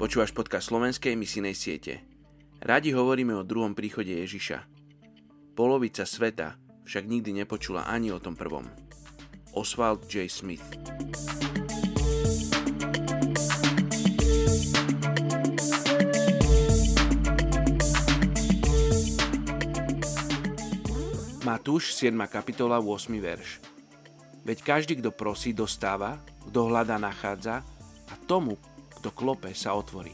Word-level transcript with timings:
Počúvaš 0.00 0.32
podcast 0.32 0.72
slovenskej 0.72 1.12
misijnej 1.12 1.52
siete. 1.52 2.00
Radi 2.64 2.96
hovoríme 2.96 3.36
o 3.36 3.44
druhom 3.44 3.76
príchode 3.76 4.08
Ježiša. 4.08 4.64
Polovica 5.52 6.08
sveta 6.08 6.56
však 6.88 7.04
nikdy 7.04 7.44
nepočula 7.44 7.84
ani 7.84 8.08
o 8.08 8.16
tom 8.16 8.32
prvom. 8.32 8.64
Oswald 9.52 10.08
J. 10.08 10.24
Smith 10.32 10.64
Matúš 21.44 21.92
7. 21.92 22.16
kapitola 22.24 22.80
8. 22.80 23.12
verš 23.20 23.60
Veď 24.48 24.64
každý, 24.64 24.96
kto 25.04 25.12
prosí, 25.12 25.52
dostáva, 25.52 26.24
kto 26.48 26.72
hľadá, 26.72 26.96
nachádza 26.96 27.60
a 28.08 28.16
tomu, 28.24 28.56
kto 29.00 29.16
klope, 29.16 29.48
sa 29.56 29.72
otvorí. 29.72 30.12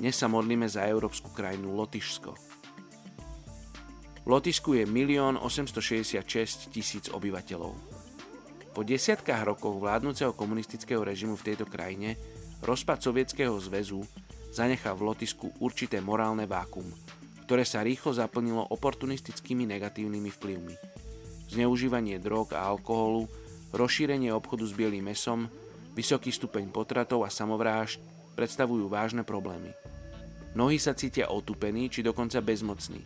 Dnes 0.00 0.16
sa 0.16 0.24
modlíme 0.24 0.64
za 0.64 0.88
európsku 0.88 1.28
krajinu 1.36 1.76
Lotyšsko. 1.76 2.32
V 4.24 4.28
Lotyšsku 4.28 4.72
je 4.80 4.88
1 4.88 5.36
866 5.36 6.72
tisíc 6.72 7.12
obyvateľov. 7.12 7.76
Po 8.72 8.80
desiatkách 8.80 9.44
rokov 9.44 9.76
vládnúceho 9.76 10.32
komunistického 10.32 11.04
režimu 11.04 11.36
v 11.36 11.52
tejto 11.52 11.68
krajine 11.68 12.16
rozpad 12.64 13.04
Sovietskeho 13.04 13.52
zväzu 13.60 14.00
zanechal 14.48 14.96
v 14.96 15.12
Lotyšsku 15.12 15.60
určité 15.60 16.00
morálne 16.00 16.48
vákum, 16.48 16.88
ktoré 17.44 17.68
sa 17.68 17.84
rýchlo 17.84 18.16
zaplnilo 18.16 18.64
oportunistickými 18.72 19.68
negatívnymi 19.76 20.30
vplyvmi. 20.40 20.74
Zneužívanie 21.52 22.16
drog 22.16 22.56
a 22.56 22.64
alkoholu, 22.64 23.28
rozšírenie 23.76 24.32
obchodu 24.32 24.64
s 24.64 24.72
bielým 24.72 25.12
mesom, 25.12 25.52
Vysoký 25.90 26.30
stupeň 26.30 26.70
potratov 26.70 27.26
a 27.26 27.30
samovrážd 27.30 27.98
predstavujú 28.38 28.86
vážne 28.86 29.26
problémy. 29.26 29.74
Mnohí 30.54 30.78
sa 30.78 30.94
cítia 30.94 31.30
otupení 31.30 31.90
či 31.90 32.02
dokonca 32.02 32.42
bezmocní. 32.42 33.02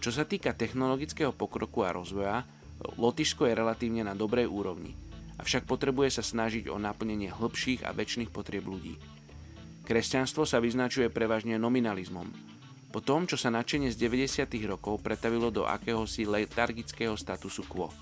Čo 0.00 0.10
sa 0.12 0.24
týka 0.24 0.56
technologického 0.56 1.32
pokroku 1.32 1.84
a 1.84 1.92
rozvoja, 1.92 2.44
Lotyšsko 2.80 3.44
je 3.44 3.52
relatívne 3.52 4.00
na 4.00 4.16
dobrej 4.16 4.48
úrovni, 4.48 4.96
avšak 5.36 5.68
potrebuje 5.68 6.16
sa 6.16 6.24
snažiť 6.24 6.72
o 6.72 6.80
naplnenie 6.80 7.28
hĺbších 7.28 7.84
a 7.84 7.92
väčšných 7.92 8.32
potrieb 8.32 8.64
ľudí. 8.64 8.96
Kresťanstvo 9.84 10.48
sa 10.48 10.56
vyznačuje 10.56 11.12
prevažne 11.12 11.60
nominalizmom. 11.60 12.28
Po 12.90 13.00
tom, 13.04 13.28
čo 13.28 13.36
sa 13.36 13.52
nadšenie 13.52 13.92
z 13.92 13.96
90. 14.00 14.48
rokov 14.66 15.04
pretavilo 15.04 15.52
do 15.52 15.68
akéhosi 15.68 16.24
letargického 16.24 17.14
statusu 17.14 17.62
quo. 17.68 17.92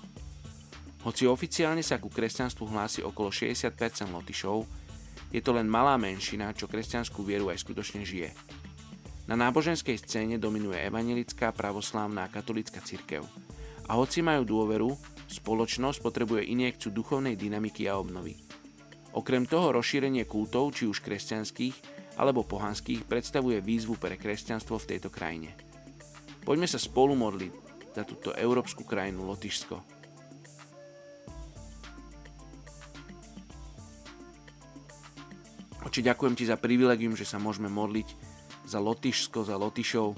Hoci 0.99 1.23
oficiálne 1.23 1.79
sa 1.79 1.95
ku 1.95 2.11
kresťanstvu 2.11 2.75
hlási 2.75 2.99
okolo 3.07 3.31
60% 3.31 3.71
Lotyšov, 4.11 4.67
je 5.29 5.39
to 5.39 5.53
len 5.53 5.69
malá 5.69 5.95
menšina, 5.95 6.51
čo 6.57 6.65
kresťanskú 6.65 7.21
vieru 7.21 7.53
aj 7.53 7.61
skutočne 7.61 8.01
žije. 8.01 8.33
Na 9.29 9.37
náboženskej 9.37 9.93
scéne 10.01 10.41
dominuje 10.41 10.81
evangelická, 10.81 11.53
pravoslávna 11.53 12.25
a 12.25 12.31
katolická 12.33 12.81
cirkev. 12.81 13.21
A 13.85 13.93
hoci 13.93 14.25
majú 14.25 14.41
dôveru, 14.41 14.89
spoločnosť 15.29 16.01
potrebuje 16.01 16.49
injekciu 16.49 16.89
duchovnej 16.89 17.37
dynamiky 17.37 17.85
a 17.85 18.01
obnovy. 18.01 18.41
Okrem 19.13 19.45
toho 19.45 19.69
rozšírenie 19.69 20.25
kultov, 20.25 20.73
či 20.73 20.89
už 20.89 21.05
kresťanských 21.05 22.01
alebo 22.17 22.41
pohanských, 22.41 23.05
predstavuje 23.05 23.61
výzvu 23.61 24.01
pre 24.01 24.17
kresťanstvo 24.17 24.81
v 24.81 24.87
tejto 24.97 25.13
krajine. 25.13 25.53
Poďme 26.41 26.65
sa 26.65 26.81
spolu 26.81 27.13
modliť 27.13 27.53
za 27.93 28.03
túto 28.09 28.33
európsku 28.33 28.81
krajinu 28.81 29.29
Lotyšsko. 29.29 29.98
Oči, 35.79 36.03
ďakujem 36.03 36.35
ti 36.35 36.43
za 36.43 36.59
privilegium, 36.59 37.15
že 37.15 37.23
sa 37.23 37.39
môžeme 37.39 37.71
modliť 37.71 38.07
za 38.67 38.83
Lotyšsko, 38.83 39.47
za 39.47 39.55
Lotyšov. 39.55 40.11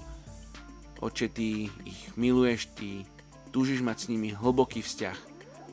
Oče, 1.06 1.30
ty 1.30 1.70
ich 1.86 2.02
miluješ, 2.18 2.74
ty 2.74 3.06
túžiš 3.54 3.86
mať 3.86 3.98
s 4.06 4.10
nimi 4.10 4.34
hlboký 4.34 4.82
vzťah. 4.82 5.18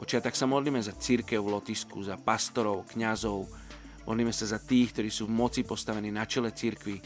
Oče, 0.04 0.20
tak 0.20 0.36
sa 0.36 0.44
modlíme 0.44 0.78
za 0.84 0.92
církev 0.92 1.40
v 1.40 1.56
Lotyšsku, 1.56 2.04
za 2.04 2.20
pastorov, 2.20 2.84
kňazov. 2.92 3.48
Modlíme 4.04 4.32
sa 4.32 4.44
za 4.44 4.60
tých, 4.60 4.92
ktorí 4.92 5.08
sú 5.08 5.24
v 5.24 5.36
moci 5.36 5.64
postavení 5.64 6.12
na 6.12 6.28
čele 6.28 6.52
církvy. 6.52 7.00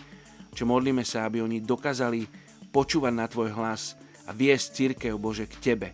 Oče, 0.50 0.66
modlíme 0.66 1.06
sa, 1.06 1.30
aby 1.30 1.38
oni 1.38 1.62
dokázali 1.62 2.26
počúvať 2.74 3.14
na 3.14 3.30
tvoj 3.30 3.54
hlas 3.54 3.94
a 4.26 4.34
viesť 4.34 4.66
církev, 4.74 5.14
Bože, 5.22 5.46
k 5.46 5.72
tebe. 5.72 5.88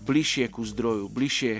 Bližšie 0.00 0.48
ku 0.48 0.64
zdroju, 0.64 1.12
bližšie 1.12 1.54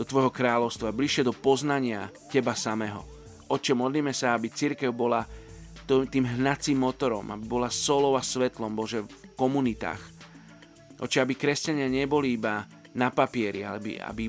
do 0.00 0.04
tvojho 0.08 0.32
kráľovstva, 0.32 0.92
bližšie 0.92 1.22
do 1.28 1.36
poznania 1.36 2.08
teba 2.32 2.56
samého. 2.56 3.15
Oče, 3.46 3.78
modlíme 3.78 4.10
sa, 4.10 4.34
aby 4.34 4.50
církev 4.50 4.90
bola 4.90 5.22
tým 5.86 6.26
hnacím 6.26 6.82
motorom, 6.82 7.30
aby 7.30 7.46
bola 7.46 7.70
solou 7.70 8.18
a 8.18 8.22
svetlom, 8.22 8.74
Bože, 8.74 9.06
v 9.06 9.38
komunitách. 9.38 10.02
Oče, 10.98 11.22
aby 11.22 11.38
kresťania 11.38 11.86
neboli 11.86 12.34
iba 12.34 12.66
na 12.98 13.14
papieri, 13.14 13.62
ale 13.62 13.78
aby, 13.78 13.92
aby 14.02 14.24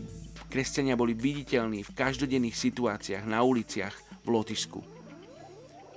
kresťania 0.54 0.94
boli 0.94 1.18
viditeľní 1.18 1.82
v 1.82 1.96
každodenných 1.98 2.54
situáciách, 2.54 3.26
na 3.26 3.42
uliciach 3.42 4.22
v 4.22 4.28
Lotisku. 4.30 4.86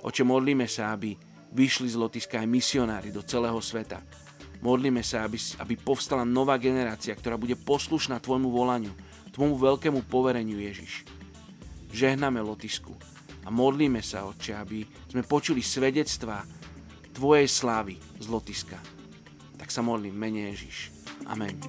Oče, 0.01 0.25
modlíme 0.25 0.65
sa, 0.65 0.97
aby 0.97 1.13
vyšli 1.53 1.93
z 1.93 1.99
Lotiska 2.01 2.41
aj 2.41 2.49
misionári 2.49 3.13
do 3.13 3.21
celého 3.21 3.61
sveta. 3.61 4.01
Modlíme 4.65 5.05
sa, 5.05 5.29
aby, 5.29 5.37
aby 5.61 5.77
povstala 5.77 6.25
nová 6.25 6.57
generácia, 6.57 7.13
ktorá 7.13 7.37
bude 7.37 7.53
poslušná 7.53 8.17
Tvojmu 8.17 8.49
volaniu, 8.49 8.93
Tvojmu 9.29 9.61
veľkému 9.61 10.09
povereniu 10.09 10.57
Ježiš. 10.57 11.20
Žehname 11.91 12.39
Lotisku 12.39 12.95
a 13.45 13.49
modlíme 13.51 13.99
sa, 13.99 14.25
Otče, 14.25 14.57
aby 14.57 14.83
sme 15.11 15.27
počuli 15.27 15.59
svedectvá 15.59 16.43
Tvojej 17.11 17.47
slávy 17.51 17.99
z 18.17 18.25
Lotiska. 18.31 18.79
Tak 19.59 19.67
sa 19.67 19.83
modlím, 19.83 20.15
mene 20.15 20.55
Ježiš. 20.55 20.95
Amen. 21.27 21.59